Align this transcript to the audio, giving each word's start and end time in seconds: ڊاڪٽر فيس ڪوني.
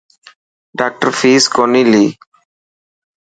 ڊاڪٽر 0.77 1.09
فيس 1.19 1.43
ڪوني. 1.55 2.05